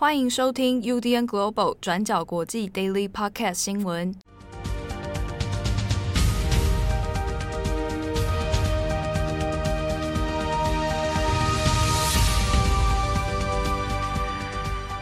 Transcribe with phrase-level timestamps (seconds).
[0.00, 4.14] 欢迎收听 UDN Global 转角国际 Daily Podcast 新闻。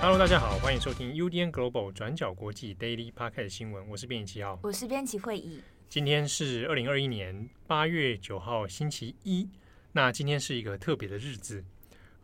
[0.01, 3.87] Hello，大家好，欢迎收听 UDN Global 转角国际 Daily Podcast 新闻。
[3.91, 5.61] 我是编辑七号，我是编辑会议。
[5.91, 9.47] 今天是二零二一年八月九号，星期一。
[9.93, 11.63] 那今天是一个特别的日子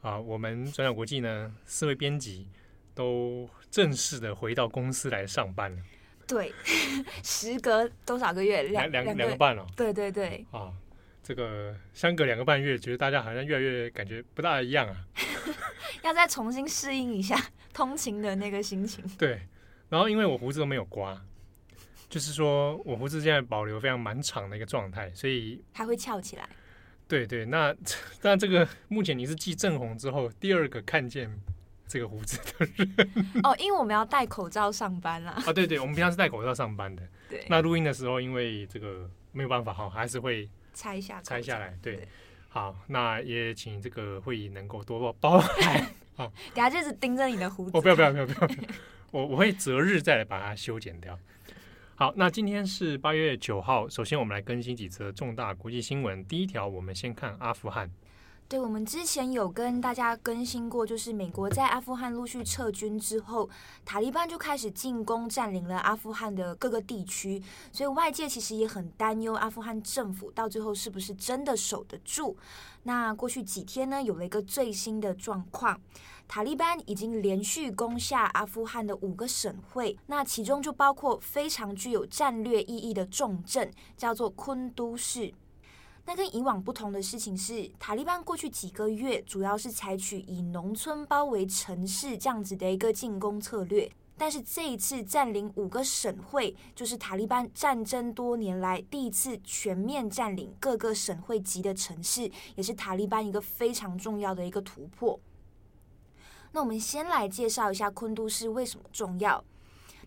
[0.00, 0.18] 啊！
[0.18, 2.46] 我们转角国际呢，四位编辑。
[2.94, 5.82] 都正式的回到公司来上班了。
[6.26, 6.52] 对，
[7.22, 8.62] 时隔多少个月？
[8.64, 9.66] 两两两个半了，哦。
[9.76, 10.46] 对对对。
[10.50, 10.72] 啊，
[11.22, 14.96] 这个相隔两个半月，觉得大家好像越来越感觉不大一样啊。
[16.02, 17.36] 要再重新适应一下
[17.72, 19.04] 通勤的那个心情。
[19.18, 19.42] 对，
[19.88, 21.20] 然后因为我胡子都没有刮，
[22.08, 26.48] 就是说我胡子现在保留非常蛮长的一个状态，所以还会翘起来。
[27.08, 27.74] 对对，那
[28.22, 31.30] 那这个目前你是继正红之后第二个看见。
[31.92, 32.94] 这个胡子的人
[33.44, 35.32] 哦，因为我们要戴口罩上班啦。
[35.44, 37.02] 啊，对对，我们平常是戴口罩上班的。
[37.28, 37.44] 对。
[37.50, 41.76] 那录音的时候，因为这个没有办法哈，还是会拆一下，拆下来。
[41.82, 41.96] 对。
[41.96, 42.08] 对
[42.48, 45.86] 好，那也请这个会议能够多多包涵。
[46.16, 47.70] 好，等下就是盯着你的胡子。
[47.74, 48.48] 我、哦、不要不要不要不要，
[49.10, 51.18] 我我会择日再来把它修剪掉。
[51.94, 56.24] 好，那今天是八月九号，首先我们来更新几则重大国际新闻。
[56.24, 57.90] 第一条，我们先看阿富汗。
[58.48, 63.48] 对，我们之前有跟大家更新过，就是美国在阿富汗陆续撤军之后，
[63.82, 72.36] 塔利班就开始进攻占领了阿富汗的各个地区，所以外界其实也很担忧阿富汗政府到最后是不是真的守得住。
[72.82, 75.80] 那过去几天呢，有了一个最新的状况，
[76.28, 85.32] 塔利班已经连续攻下阿富汗的五个省会，那其中就包括非常具有战略意义的重镇，叫做昆都市。
[86.04, 105.18] 那跟以往不同的事情是，塔利班过去几个月主要是采取以农村包围城市这样子的一个进攻策略，但是这一次占领五个省会，就是塔利班战争多年来第一次全面占领各个省会级的城市，也是塔利班一个非常重要的一个突破。
[106.50, 109.42] 那我们先来介绍一下昆都市为什么重要。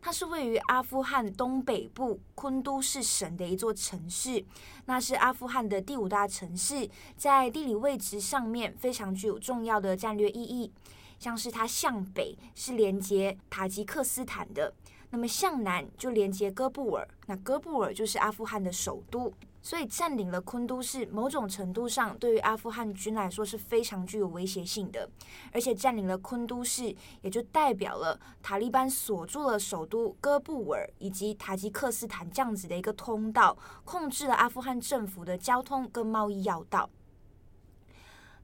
[0.05, 4.45] 它是位于阿富汗东北部昆都市省的一座城市，
[4.85, 10.71] 那是阿富汗的第五大城市，在地理位置上面非常具有重要的战略意义。
[11.17, 14.71] 像是它向北是连接塔吉克斯坦的，
[15.09, 19.33] 那么向南就连接戈布尔，那戈布尔就是阿富汗的首都。
[19.65, 25.09] 所以占领了昆都市，某种程度上对于阿富汗军来说是非常具有威胁性的。
[25.51, 36.87] 而且占领了昆都市，也就代表了塔利班锁住了首都哥布尔以及塔吉克斯坦这样子的一个通道，控制了阿富汗政府的交通跟贸易要道。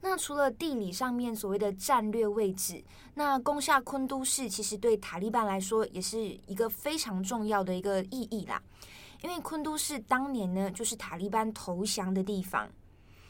[0.01, 2.83] 那除了地理上面所谓的战略位置，
[3.13, 6.17] 那攻下昆都市其实对塔利班来说也是
[6.47, 8.59] 一个非常重要的一个意义啦。
[9.21, 12.67] 因为昆都市当年呢，就是塔利班投降的地方。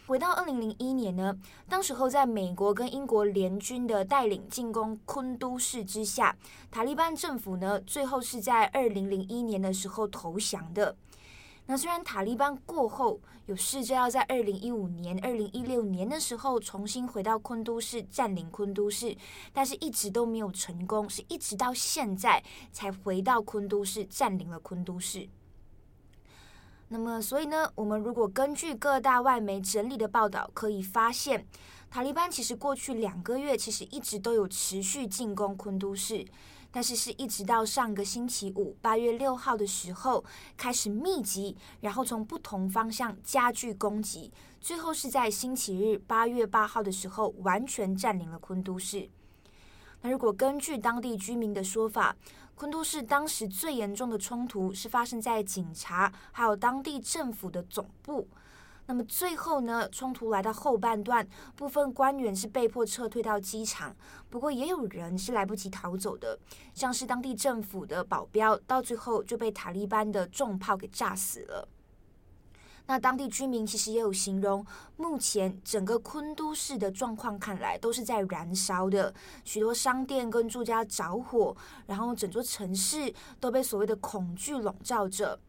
[0.07, 1.38] 回到二零零一年呢，
[1.69, 6.35] 当时候在美国跟英国联军的带领进攻昆都市之下，
[6.69, 10.96] 塔利班政府呢，最后是在二零零一年的时候投降的。
[11.66, 19.16] 那虽然塔利班过后有试着要在二零一五年、二零一六年的时候重新回到昆都市占领昆都市，
[19.53, 22.44] 但是一直都没有成功，是一直到现在
[22.74, 25.30] 才回到昆都市占领了昆都市。
[26.94, 31.47] 那么，所以呢，我们如果根据各大外媒整理的报道，可以发现，
[31.90, 36.25] 塔利班其实过去两个月其实一直都有持续进攻昆都市，
[36.69, 40.22] 但是是一直到上个星期五，八月六号的时候
[40.57, 49.09] 开始密集，然后从不同方向加剧攻击，最后是在星期日八月八号的时候完全占领了昆都市。
[50.01, 52.18] 那如果根据当地居民的说法，
[52.62, 58.28] 昆都市当时最严重的冲突是发生在警察还有当地政府的总部。
[58.86, 63.96] 那么最后呢，冲突来到后半段，部分官员是被迫撤退到机场，
[64.30, 66.38] 不过也有人是来不及逃走的，
[66.75, 71.68] 像是当地政府的保镖，到最后就被塔利班的重炮给炸死了。
[72.88, 74.66] 那当地居民其实也有形容，
[74.98, 79.13] 目前整个昆都市的状况看来都是在燃烧的，
[79.45, 81.56] 许多商店跟住家着火，
[81.86, 85.39] 然后整座城市都被所谓的恐惧笼罩着，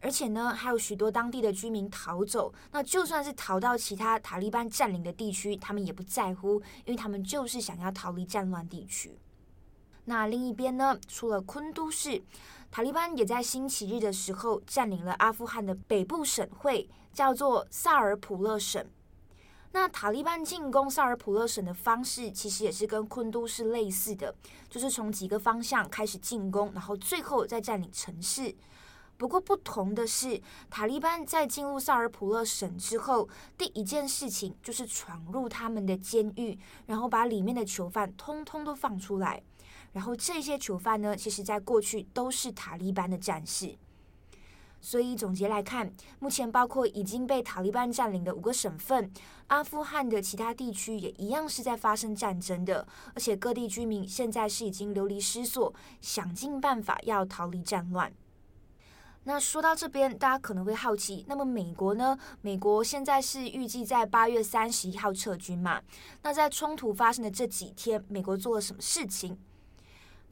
[0.00, 2.52] 而且呢，还有许多当地的居民逃走。
[2.72, 9.16] 那就算是逃到其他塔利班占领的地区，他们也不在乎，因为他们就是想要逃离战乱地区。
[10.06, 12.20] 那另一边呢，除了昆都市，
[12.72, 18.82] 塔利班也在星期日的时候占领了阿富汗的北部省会，叫做萨尔普勒省。
[19.72, 24.34] 那塔利班进攻萨尔普勒省的方式，其实也是跟昆都是类似的，
[24.70, 28.54] 就是从几个方向开始进攻，然后最后再占领城市。
[29.18, 30.40] 不过不同的是，
[30.70, 33.28] 塔利班在进入萨尔普勒省之后，
[33.58, 39.42] 第一件事情就是闯入他们的监狱，然后把里面的囚犯通通都放出来。
[39.92, 43.76] 然后这些囚犯呢，其实在过去都是塔利班的战士。
[44.80, 49.12] 所以总结来看，目前包括已经被塔利班占领的五个省份，
[49.46, 52.84] 阿富汗的其他地区也一样是在发生战争的，
[53.14, 58.12] 而且各地居民现在是已经流离失所，想尽办法要逃离战乱。
[59.22, 62.18] 那说到这边，大家可能会好奇，那么美国呢？
[62.40, 65.80] 美国现在是预计在八月三十一号撤军嘛？
[66.22, 69.38] 那在冲突发生的这几天，美国做了什么事情？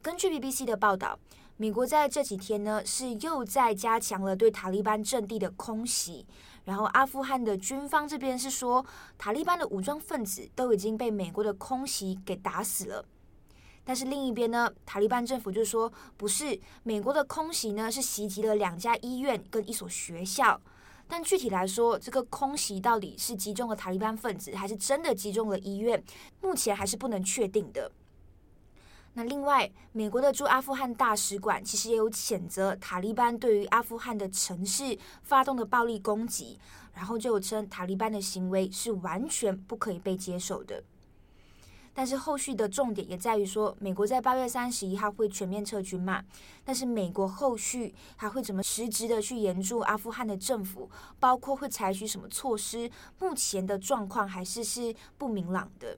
[0.01, 1.17] 根据 BBC 的报道。
[1.57, 6.25] 美国在这几天呢，是又在加强了对塔利班阵地的空袭。
[6.65, 8.83] 然后，阿富汗的军方这边是说，
[9.15, 13.05] 塔利班的武装分子都已经被美国的空袭给打死了。
[13.83, 20.59] 但是另一边呢，塔利班政府就说，不是，美国的空袭呢是袭击了两家医院跟一所学校。
[21.07, 26.03] 但具体来说，这个空袭到底是击中了塔利班分子，还是真的击中了医院，
[26.41, 27.91] 目前还是不能确定的。
[29.13, 36.57] 那另外，美国的驻阿富汗大使馆其实也有谴责塔利班对于阿富汗的城市发动的暴力攻击，
[36.93, 40.81] 然后就有称塔利班的行为是完全不可以被接受的。
[41.93, 46.23] 但是后续的重点也在于说，美国在八月三十一号会全面撤军嘛？
[46.63, 52.89] 但是美国后续还会怎么实质的去援助阿富汗的政府，包括会采取什么措施？
[53.19, 55.97] 目前的状况还是是不明朗的。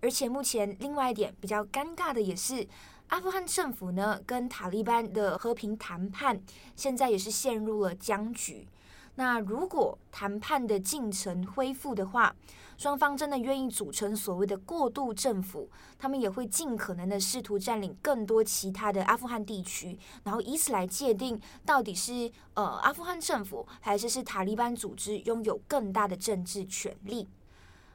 [0.00, 2.66] 而且目前另外一点比较尴尬的也是，
[3.08, 6.40] 阿富汗政府呢跟塔利班的和平谈判
[6.76, 8.68] 现在也是陷入了僵局。
[9.16, 12.32] 那如果谈判的进程恢复的话，
[12.76, 15.68] 双方真的愿意组成所谓的过渡政府，
[15.98, 27.26] 他们也会尽可能的试图占领更多其他的阿富汗地区，然后以此来界定到底是呃阿富汗政府还是是塔利班组织拥有更大的政治权力。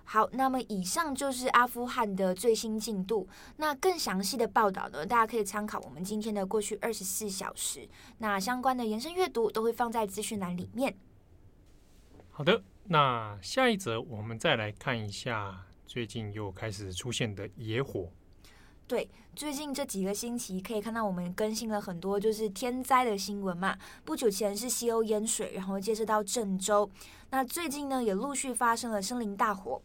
[0.06, 3.28] 好，那么以上就是阿富汗的最新进度。
[3.58, 7.88] 那更详细的报道呢，大家可以参考我们今天的过去二十四小时。
[8.18, 10.96] 那相关的延伸阅读都会放在资讯栏里面。
[12.30, 18.10] 好的，那下一则我们再来看一下最近又开始出现的野火。
[18.86, 23.78] 对，最近这几个星期可以看到我们更新了很多就是天灾的新闻嘛。
[24.04, 26.88] 不久前是西欧淹水，然后接着到郑州。
[27.30, 29.82] 那最近呢，也陆续发生了森林大火。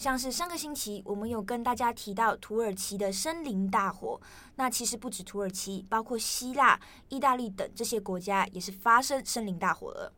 [0.00, 4.18] 像是上个星期，我们有跟大家提到土耳其的森林大火，
[4.56, 6.80] 那其实不止土耳其，包括希腊、
[7.10, 10.10] 意大利等这些国家也是发生森林大火了。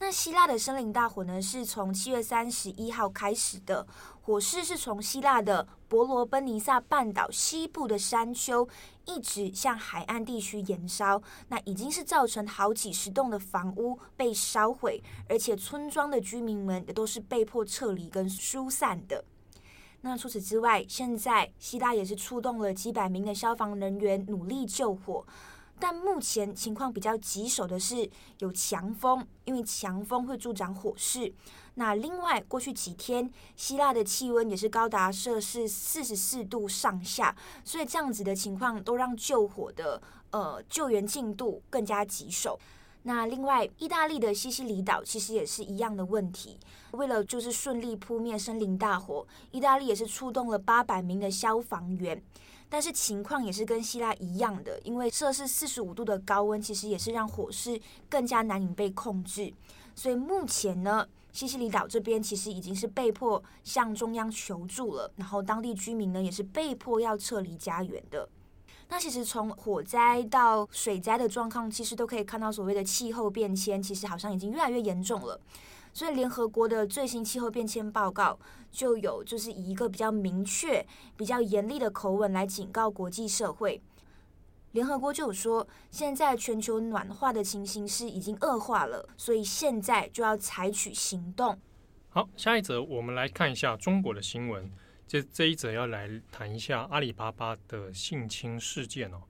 [0.00, 3.84] 那希腊的森林大火呢，是从七月三十一号开始的，
[4.20, 8.68] 火势是从希腊的伯罗奔尼撒半岛西部的山丘
[9.06, 19.24] 一直向海岸地区延烧，那已经是造成好几十栋的房屋被烧毁，而且村庄的居民们也都是被迫撤离跟疏散的。
[20.02, 25.26] 那除此之外，现在希腊也是出动了几百名的消防人员努力救火。
[25.80, 28.08] 但目前情况比较棘手的是
[28.38, 31.32] 有强风，因为强风会助长火势。
[31.74, 37.34] 那另外，过去几天希腊的气温也是高达摄氏四十四度上下，
[37.64, 42.58] 所以这样子的情况都让救火的呃救援进度更加棘手。
[43.04, 46.58] 那另外，意大利的西西里岛其实也是一样的问题。
[46.90, 52.20] 为了就是顺利扑灭森林大火，意大利也是出动了八百名的消防员。
[52.68, 59.52] 但是情况也是跟希腊一样的，因为摄氏四十五度的高温，其实也是让火势更加难以被控制。
[59.94, 68.28] 所以目前呢，西西里岛这边其实已经是被迫向中央求助了，然后当地居民呢也是被迫要撤离家园的。
[68.90, 75.38] 那其实从火灾到水灾的状况，其实都可以看到所谓的气候变迁，其实好像已经越来越严重了。
[75.98, 78.38] 所以联合国的最新气候变迁报告
[78.70, 80.86] 就有，就是以一个比较明确、
[81.16, 83.82] 比较严厉的口吻来警告国际社会。
[84.70, 91.58] 联合国就有说，现在全球暖化的情形是已经恶化了，所以现在就要采取行动。
[92.10, 94.70] 好，下一则我们来看一下中国的新闻。
[95.04, 99.20] 这这一则要来谈一下阿里巴巴的性侵事件哦。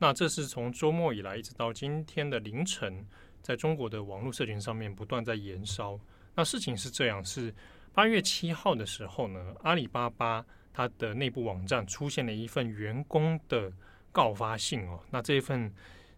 [0.00, 3.06] 那这是从周末以来一直到今天的凌晨，
[3.40, 5.96] 在中国的网络社群上面不断在延烧。
[6.36, 7.52] 那事情是这样，是
[7.92, 13.72] 八月七号的时候呢，阿里巴巴它的内部网站出现了一份员工的
[14.12, 15.00] 告发信哦。
[15.10, 15.72] 那这一份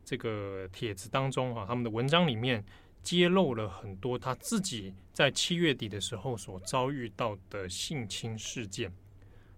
[0.05, 2.65] 这个帖子当中啊，他们的文章里面
[3.03, 8.93] 揭露了很多他自己在七月底的时候所遭遇到的性侵事件。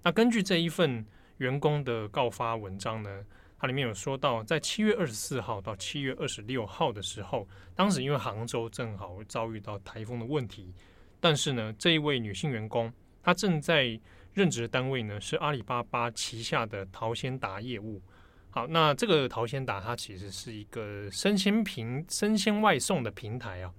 [0.02, 1.05] 那根据这一份
[1.38, 3.25] 员工的告发文章呢，
[3.61, 10.73] 它里面有说到，在七月二十四号到七月二十六号的时候，当时因为杭州正好遭遇到台风的问题，
[11.21, 12.90] 但是呢，这一位女性员工
[13.23, 14.00] 她正在
[14.33, 18.00] 任职的单位呢是阿里巴巴旗下的淘鲜达业务。
[18.49, 23.71] 好，那这个淘鲜达它其实是一个生鲜平生鲜外送的平台啊。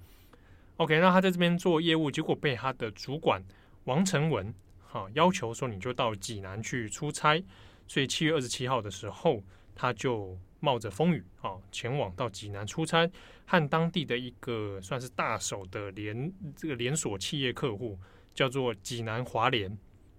[0.78, 3.44] OK，那他在这边做业务，结果被他的主管
[3.86, 4.54] 王成文
[4.88, 7.44] 哈要求说，你就到济南去出差，
[7.88, 9.44] 所以七月二十七号的时候，
[9.76, 13.10] 他就冒着风雨啊前往到济南出差，
[13.46, 17.98] 和当地的一个算是大手的连这个连锁企业客户
[18.34, 19.70] 叫做济南华联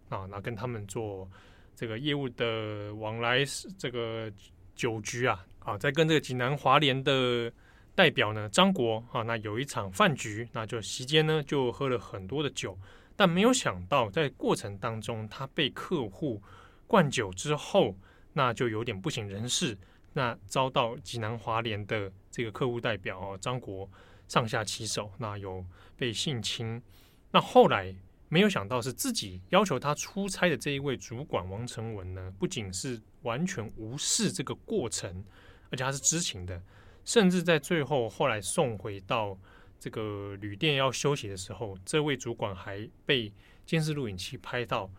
[0.08, 1.28] 啊，那跟他们做。
[1.74, 3.42] 这个业务的往来
[3.78, 4.30] 这个
[4.76, 7.50] 酒局啊，啊，在跟这个济南华联的
[7.94, 12.78] 代表呢张国啊，那有一场饭局，那就席间呢就喝了很多的酒，
[13.16, 16.40] 但没有想到在过程当中，他被客户
[16.86, 17.96] 灌酒之后，
[18.32, 19.76] 那就有点不省人事，
[20.12, 23.88] 那遭到济南华联的这个客户代表张国
[24.28, 25.64] 上下其手，那有
[25.96, 26.82] 被性侵，
[27.30, 27.94] 那后来。
[28.28, 35.22] 没有想到是自己要求他出差的这一位主管王成文呢，不仅是完全无视这个过程，
[35.68, 36.62] 而且他是知情的，
[37.04, 39.38] 甚至在最后后来送回到
[39.78, 43.30] 这个旅店要休息的时候，这位主管还被
[43.66, 44.90] 监视录影器拍到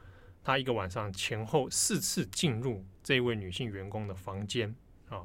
[0.43, 4.73] 他一个晚上前后四次进入这位女性员工的房间
[5.09, 5.23] 啊。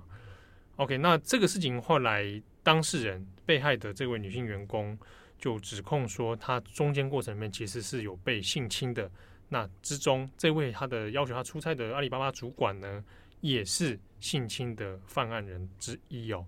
[0.76, 4.98] OK，那这个事情后来当事人被害的这位女性员工。
[5.40, 9.08] 就指控说，他中间过程里面其实是有被性侵的。
[9.48, 13.04] 那之中，这位他的要求他出差的阿里巴巴主管呢，
[13.40, 16.44] 也是性侵的犯案人之一哦。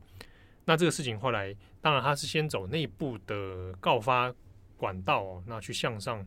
[0.65, 4.35] 那这个事情后来，当然他是先走内部的告发
[4.77, 6.27] 管道哦，那去向上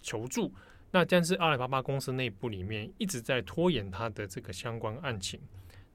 [0.00, 0.54] 求助。
[0.96, 5.38] 那但是阿里巴巴公司内部里面一直在拖延他的这个相关案情。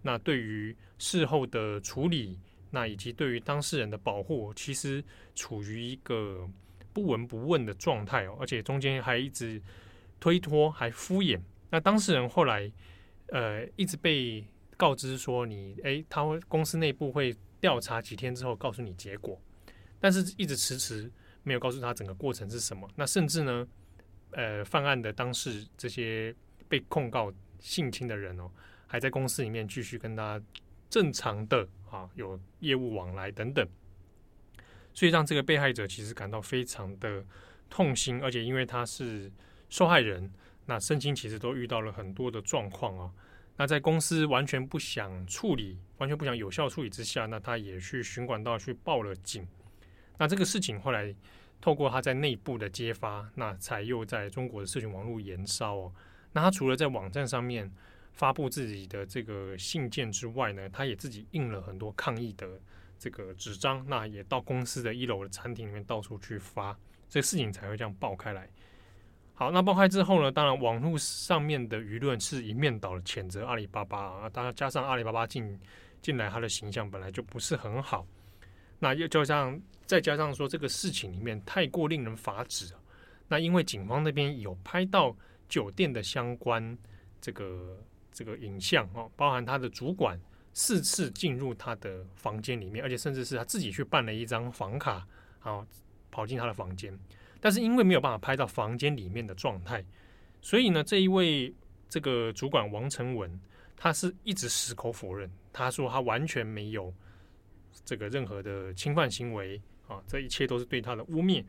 [0.03, 2.37] 那对于事后的处理。
[2.73, 5.03] 那以及对于当事人的保护，其实
[5.35, 6.49] 处于一个
[6.93, 9.61] 不闻不问的状态哦，而且中间还一直
[10.21, 11.37] 推脱，还敷衍。
[11.69, 12.71] 那当事人后来
[13.27, 19.37] 呃一直被告知说你，你诶，他会公司内部会调查几天之后告诉你结果，
[19.99, 21.11] 但是一直迟迟
[21.43, 22.89] 没有告诉他整个过程是什么。
[22.95, 23.67] 那甚至呢，
[24.31, 26.35] 呃，犯案的当事这些
[26.67, 28.49] 被控告性侵的人哦，
[28.87, 30.41] 还在公司里面继续跟他
[30.89, 31.67] 正常的。
[31.91, 33.67] 啊，有业务往来等等，
[34.93, 37.21] 所以让这个被害者其实感到非常的
[37.69, 39.29] 痛心，而且因为他是
[39.67, 40.31] 受害人，
[40.67, 43.11] 那身心其实都遇到了很多的状况啊。
[43.57, 49.45] 那在公司完全不想处理、完全不想有效处理之下，那他也去循管道去报了警。
[50.17, 51.13] 那这个事情后来
[51.61, 55.93] 透过他在内部的揭发，那才又在中国的社群网络延烧哦。
[56.33, 57.71] 那他除了在网站上面。
[58.13, 62.59] 发布自己的这个信件之外呢，他也自己印了很多抗议的
[62.99, 66.77] 这个纸张，那也到公司的一楼的餐厅里面到处去发，
[67.07, 68.49] 这个事情才会这样爆开来。
[69.33, 75.57] 好，那爆开之后呢，当然网络上面的舆论是一面倒的谴责阿里巴巴啊，当然加上阿里巴巴进
[76.01, 78.05] 进来，他的形象本来就不是很好，
[78.81, 82.73] 那又就像再加上说这个事情里面太过令人发指，
[83.29, 85.15] 那因为警方那边有拍到
[85.47, 86.77] 酒店的相关
[87.21, 87.81] 这个。
[88.13, 90.19] 这个影像哦，包含他的主管
[90.51, 95.07] 四次进入他的房间里面，而且甚至是他自己去办了一张房卡，
[95.39, 95.65] 啊，
[96.11, 96.93] 跑进他的房间。
[97.39, 99.81] 但是因为没有办法拍到房间里面的状态，
[100.41, 101.55] 所以呢，这一位
[101.87, 103.39] 这个主管王成文，
[103.77, 106.93] 他是一直矢口否认，他说他完全没有
[107.83, 111.43] 这个任何的侵犯行为啊，这一切都是对他的污蔑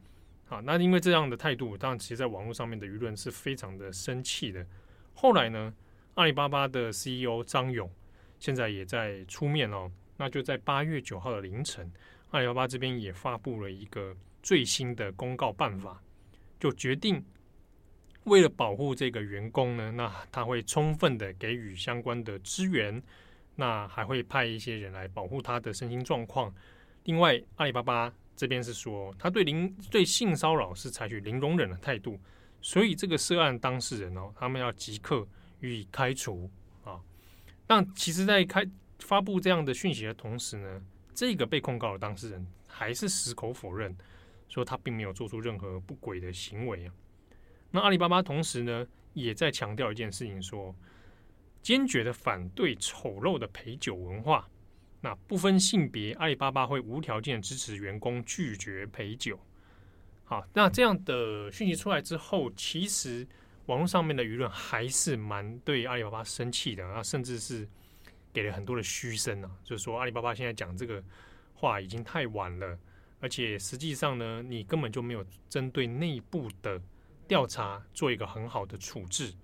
[0.49, 0.61] 啊。
[0.61, 4.67] 那因为这样的态度，当然其实在网络上面的舆论是非常的生气的。
[5.15, 5.73] 后来呢，
[6.15, 7.91] 阿里巴巴的 CEO 张勇
[8.39, 11.91] 现在也在出面哦，那就在八月九号的凌晨，
[12.31, 16.03] 阿里巴巴这边也发布了一个最新的公告办法，
[16.59, 17.25] 就决定
[18.25, 23.01] 为了保护这个员工呢，那他会充分的给予相关的支援，
[23.56, 26.54] 那还会派一些人来保护他的身心状况。
[27.04, 32.18] 另外，阿里巴巴这边是说，他对零对性骚扰是采取零容忍的态度，
[32.61, 35.26] 所以这个涉案当事人哦，他们要即刻。
[35.62, 36.50] 予以开除
[36.82, 37.00] 啊！
[37.68, 38.68] 但其实，在开
[38.99, 40.82] 发布这样的讯息的同时呢，
[41.14, 43.97] 这个被控告的当事人还是矢口否认，
[44.49, 46.92] 说他并没有做出任何不轨的行为啊。
[47.71, 50.76] 那阿里巴巴同时呢，也在强调一件事情说，说
[51.62, 54.49] 坚决的反对丑陋的陪酒文化。
[55.00, 59.38] 那不分性别，阿里巴巴会无条件支持员工拒绝陪酒。
[60.25, 63.26] 好，那这样的讯息出来之后，其实
[63.66, 67.69] 网络上面的舆论还是蛮对阿里巴巴生气的，啊，甚至是
[68.33, 71.02] 给了很多的嘘声啊，就是说阿里巴巴现在讲这个
[71.52, 72.78] 话已经太晚了，
[73.21, 76.81] 而且实际上呢，你根本就没有针对内部的
[77.26, 79.35] 调查做一个很好的处置。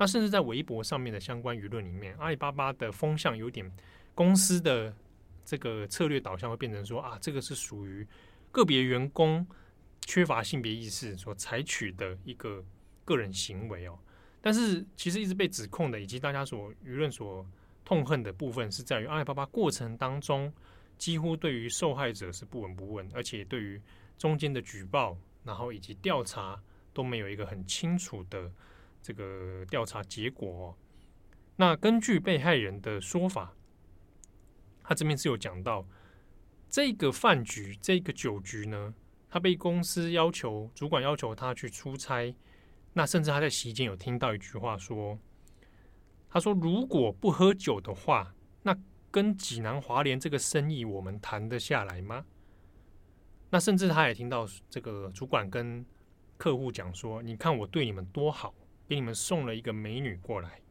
[0.00, 3.68] 那甚至在微博上面的相关舆论里面，阿里巴巴的风向有点
[4.14, 4.94] 公司的
[5.44, 8.06] 这个策略导向会变成说啊，这个是属于
[8.52, 9.44] 个别员工
[10.06, 12.64] 缺乏性别意识所采取的一个
[13.04, 13.98] 个人行为哦。
[14.40, 17.44] 但是其实一直被指控的，以及大家所舆论所
[17.84, 20.52] 痛恨的部分，是在于阿里巴巴过程当中
[20.96, 23.82] 几乎对于受害者是不闻不问，而且对于
[24.16, 26.62] 中间的举报，然后以及调查
[26.94, 28.48] 都没有一个很清楚的。
[29.00, 30.76] 这个调查结果，
[31.56, 33.54] 那根据被害人的说法，
[34.82, 35.86] 他这边是有讲到
[36.68, 38.94] 这个饭局、这个酒局呢，
[39.30, 42.34] 他被公司要求主管要求他去出差，
[42.92, 45.18] 那甚至他在席间有听到一句话说
[46.28, 48.76] ：“他说如果不喝酒的话，那
[49.10, 52.26] 跟济南华联这个生意我们谈得下来吗？”
[53.50, 55.84] 那甚至他也听到这个主管跟
[56.36, 58.54] 客户讲说：“你看我对你们多好。”
[58.88, 60.62] 给你们送了一个美女过来，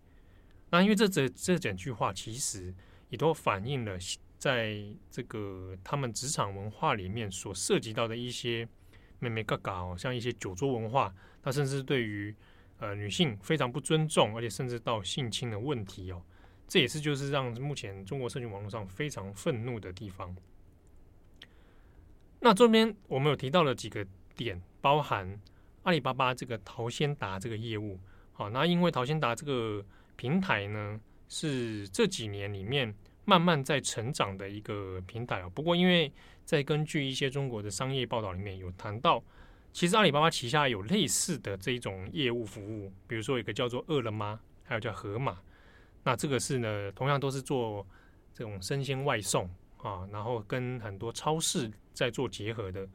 [0.72, 2.74] 那因为这这这整句话其实
[3.10, 3.96] 也都反映了
[4.40, 8.68] 在这个他们职场文化里面所涉及到的一些
[9.20, 12.36] 妹妹嘎嘎哦，像一些酒桌文化，那甚至对于
[12.80, 16.24] 呃女性非常不尊重，而且甚至到性侵的问题哦，
[16.68, 20.36] 这也是就是让目前中国社群网络上非常愤怒的地方。
[22.40, 24.04] 那这边我们有提到了几个
[24.36, 25.40] 点，包含。
[25.88, 27.98] 阿里巴巴这个淘鲜达这个业务，
[28.34, 29.82] 好，那因为淘鲜达这个
[30.18, 35.50] 平台呢，是这几年里面慢慢在成长的一个平台哦。
[35.56, 36.12] 不过，因为
[36.44, 39.24] 在根据一些中国的商业报道里面有谈到，
[39.72, 45.40] 其实阿里巴巴旗下有类似的这一种业务服务，比如说一个叫做饿了么，还有叫盒马。
[46.04, 47.88] 那这个是呢，同样都是做
[48.34, 52.86] 这种生鲜外送啊，然后跟很多超市在做结合的，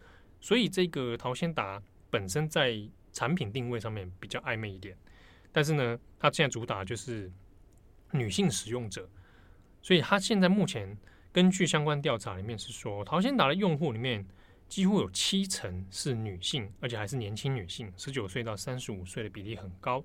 [0.43, 1.83] 所以这个淘鲜达。
[2.13, 2.79] 本身在
[3.11, 4.95] 产品定位上面比较暧昧一点，
[5.51, 7.33] 但是呢，它现在主打就是
[8.11, 9.09] 女性使用者，
[9.81, 10.95] 所以它现在目前
[11.33, 14.27] 根据相关调查里面是说，淘鲜达的用户里面
[14.69, 20.05] 几乎有七成是女性，而且还是年轻女性，十九岁到三十五岁的比例很高。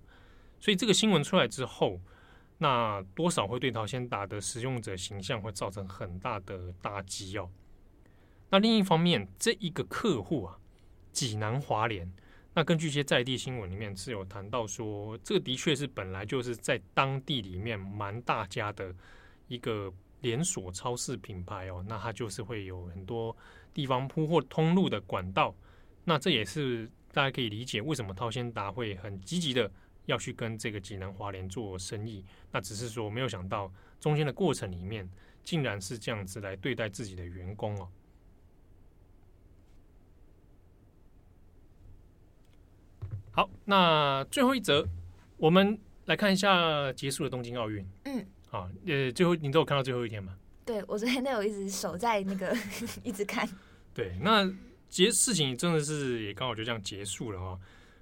[0.62, 2.00] 所以这个新闻出来之后，
[2.58, 7.50] 那多少会对淘鲜达的使用者形象会造成很大的打击哦。
[8.50, 10.58] 那另一方面，这一个客户啊。
[11.18, 12.08] 济南华联，
[12.54, 18.94] 那根据一些在地新闻里面是有谈到说，这个的确是本来就是在当地里面蛮大家的
[19.48, 23.36] 一个连锁超市品牌哦，那它就是会有很多
[23.74, 25.56] 地方铺货通路的管道，
[26.04, 29.72] 那这也是大家可以理解为什么淘鲜达会很积极的
[30.06, 35.10] 要去跟这个济南华联做生意，那只是说没有想到中间的过程里面
[35.44, 37.90] 竟然是这样子来对待自己的员工哦。
[43.38, 44.84] 好，那最后一则，
[45.38, 47.88] 我们来看一下结束的东京奥运。
[48.06, 50.36] 嗯，好，呃，最后你都有看到最后一天吗？
[50.66, 52.58] 对，我昨天都有一直守在那个
[53.06, 53.48] 一直看。
[53.94, 54.52] 对，那
[54.90, 57.60] 结事情真的是也刚好就这样结束了哈。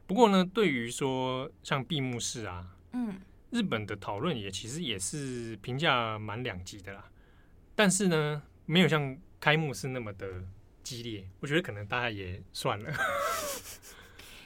[0.08, 3.20] 不过呢，对于说像闭幕式啊，嗯，
[3.50, 7.12] 日本的讨论也其实也是评价蛮两极的啦。
[7.76, 10.46] 但是呢，没有像开幕式那么的
[10.82, 11.28] 激烈。
[11.42, 12.94] 我觉得可能大家也算了。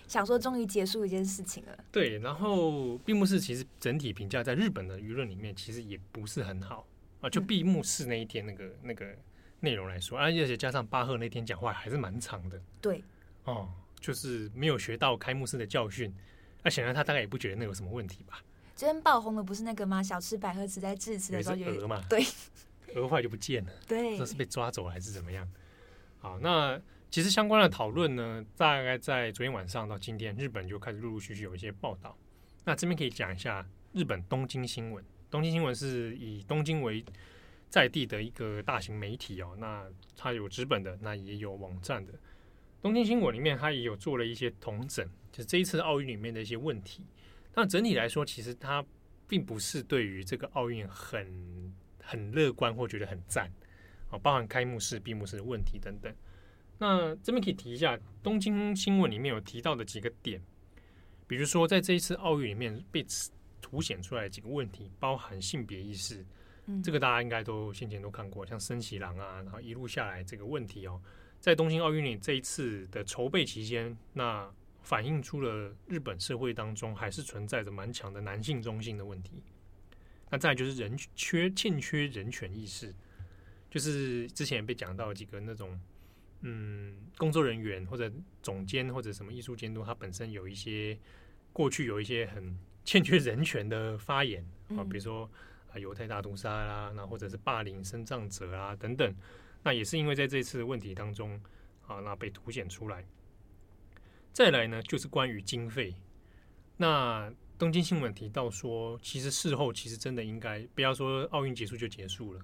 [0.10, 1.78] 想说终于结束一件事情了。
[1.91, 6.86] 对，然后闭幕式其实整体评价在日本的舆论里面其实也不是很好
[7.22, 7.30] 啊。
[7.30, 9.06] 就闭幕式那一天那个、嗯、那个
[9.60, 12.60] 内容来说，而且加上巴赫那天讲话还是蛮长的。
[12.82, 13.04] 对，
[13.43, 13.69] 哦，
[14.00, 16.12] 就是没有学到开幕式的教训。
[16.63, 18.43] 那显然他大概也不觉得那有什么问题吧？
[18.76, 20.02] 昨天爆红的不是那个吗？
[20.02, 22.26] 小吃百合子在致辞的时候，鹅嘛，对，
[22.95, 23.72] 鹅坏就不见了。
[23.88, 25.48] 对，这是被抓走了还是怎么样？
[26.17, 26.82] 好，那。
[27.10, 32.15] 其实相关的讨论呢，大概在昨天晚上到今天，日本就开始陆陆续续有一些报道。
[32.63, 35.04] 那这边可以讲一下日本东京新闻。
[35.32, 37.04] 东京新闻是以东京为
[37.67, 39.56] 在地的一个大型媒体哦。
[39.58, 42.13] 那它有纸本的，那也有网站的。
[42.80, 47.04] 东京新闻里面，它也有做了一些统整，就是这一次奥运里面的一些问题。
[47.52, 48.86] 但整体来说，其实它
[49.28, 53.52] 并不是对于这个奥运很很乐观或觉得很赞
[54.12, 56.13] 啊，包含开幕式、闭幕式的问题等等。
[56.80, 60.42] 那这边可以提一下，东京新闻里面有提到的几个点，
[61.28, 63.06] 比如说在这一次奥运里面被
[63.62, 66.26] 凸显出来的几个问题，包含性别意识，
[66.65, 71.00] 嗯，这个大家应该都先前都看过，像森喜朗啊，然后一路下来这个问题哦，
[71.39, 74.50] 在东京奥运里这一次的筹备期间，那
[74.82, 79.44] 反映出了日本社会当中还是存在着蛮强的男性中心的问题。
[80.30, 82.96] 那再就是人缺欠缺人权意识，
[83.70, 85.78] 就是之前也被讲到几个那种
[86.41, 90.97] 嗯工作人员或者总监或者什么艺术监督，他本身有一些
[91.52, 95.30] 过去有一些很欠缺人权的发言啊，比如说
[95.71, 99.15] 啊犹太大屠杀啦，那或者是霸凌生障者啊等等，
[99.63, 101.39] 那也是因为在这次的问题当中
[101.88, 103.06] 啊，那被凸显出来。
[104.32, 105.95] 再来呢，就是关于经费，
[106.78, 107.34] 那。
[107.60, 112.39] 东京新闻提到说，其实事后其实真的应该不要说奥运结束就结束了，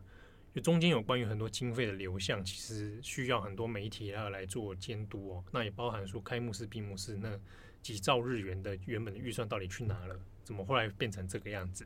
[0.55, 5.43] 就中间有关于很多经费的流向，其实需要很多媒体要来做监督哦。
[5.51, 7.37] 那也包含说开幕式、闭幕式那
[7.81, 10.17] 几兆日元的原本的预算到底去哪了？
[10.45, 11.85] 怎么后来变成这个样子？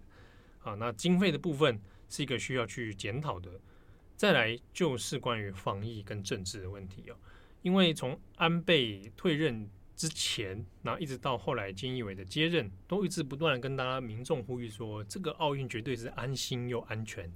[0.61, 3.49] 啊，那经费的部分是一个需要去检讨的。
[4.15, 7.17] 再来就是关于防疫跟政治的问题哦，
[7.63, 9.67] 因为从安倍退任。
[9.95, 17.29] 之前，然后一直到后来，菅义伟的接任，都一直不断的跟大家民众呼吁说，这个奥运绝对是安心又安全。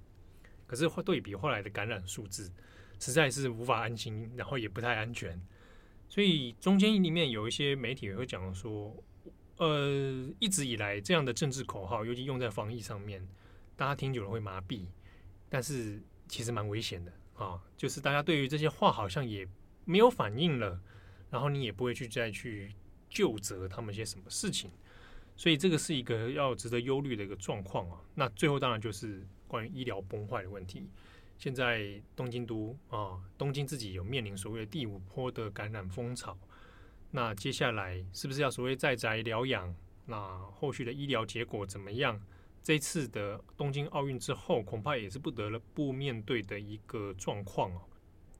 [0.73, 2.51] 可是对比后来的感染数字，
[2.99, 5.39] 实在是无法安心，然后也不太安全。
[6.09, 8.91] 所以中间里面有一些媒体也会讲说，
[9.57, 13.23] 呃，一直以来这样的政治口号，尤其用在防疫上面，
[13.75, 14.87] 大家听久了会麻痹，
[15.47, 17.61] 但是其实蛮危险的啊。
[17.77, 19.47] 就是大家对于这些话好像也
[19.85, 20.81] 没有反应了。
[21.29, 22.73] 然后你也不会去再去
[23.09, 24.71] 就责他们些什么事情，
[25.35, 27.99] 所以这个是一个要值得忧虑的一个状况啊。
[28.15, 30.89] 那最后当然就是关于医疗崩坏的问题。
[31.37, 36.37] 现在东京都啊，东京自己有面临所谓的第五波的感染风潮，
[37.11, 39.75] 那接下来是不是要所谓在宅疗养？
[40.05, 42.21] 那后续的医疗结果怎么样？
[42.61, 47.81] 这次的东京奥运之后，恐怕也是不得了不面对的一个状况哦。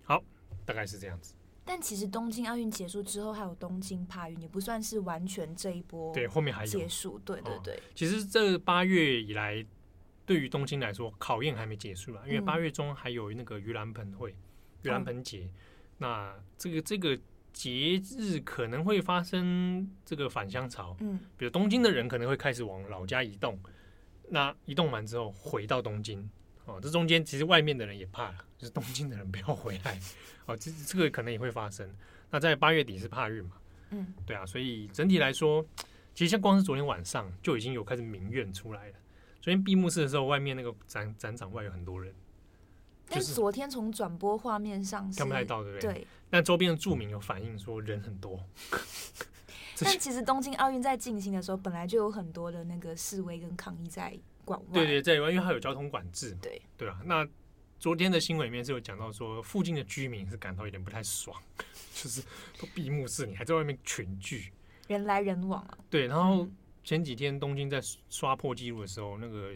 [0.03, 0.23] 好，
[0.65, 1.35] 大概是这样子。
[1.65, 7.17] 但其实东京奥运结束之后，还有东京帕运，也不算是完全这一波对后面还有结束。
[7.19, 9.65] 对对对，其实这八月以来，
[10.25, 14.35] 对于东京来说，考验还没结束啦，因为八月中还有那个盂兰盆会、
[14.83, 15.49] 盂兰盆节，
[15.99, 17.17] 那这个这个
[17.53, 20.97] 节日可能会发生这个返乡潮。
[20.99, 23.57] 嗯，比如东京的人可能会开始往老家移动，
[24.29, 26.29] 那移动完之后回到东京。
[26.65, 29.99] 哦，这中间其实外面的人也怕了，就是东京的人不要回来。
[30.45, 31.89] 哦，这这个可能也会发生。
[32.31, 33.57] 那在八月底是帕运嘛？
[33.89, 35.65] 嗯，对啊，所以整体来说，
[36.15, 38.95] 其实像光是昨天晚上就已经有开始民怨出来了。
[39.41, 42.13] 昨天闭幕式的时候，外面那个展展场外有很多人。
[43.09, 45.93] 但昨天从转播画面上看不太到，对不对？
[45.93, 46.07] 对。
[46.29, 48.41] 但周边的住民有反映说人很多。
[49.83, 54.17] 但其实东京奥运在进行的时候，本来就有很多的那个示威跟抗议在。
[54.73, 56.99] 对对，在因为它有交通管制，对对啊。
[57.05, 57.25] 那
[57.83, 61.37] 昨天的新闻里面是有讲到说，附近的居民是感到有点不太爽，
[61.93, 62.21] 就是
[62.57, 64.53] 都闭幕式，你还在外面群聚，
[64.87, 65.77] 人来人往啊。
[65.89, 66.47] 对，然后
[66.81, 69.53] 前几天东京在刷破纪录的时候，那个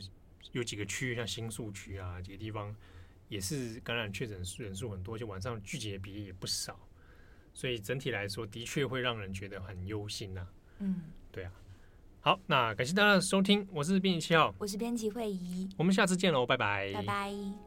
[0.52, 2.76] 有几个区域，像新宿区啊，几个地方
[3.30, 6.78] 也是感染确诊人数很多，而且晚上聚集的比例也不少，
[7.54, 10.46] 所以整体来说，的确会让人觉得很忧心呐。
[10.80, 11.52] 嗯，对啊。
[12.20, 17.67] 好，那感谢大家的收听，我是编辑七号，我是编辑惠仪，我们下次见喽，拜拜，拜拜。